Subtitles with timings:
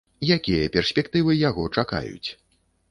[0.35, 2.29] Якія перспектывы яго чакаюць?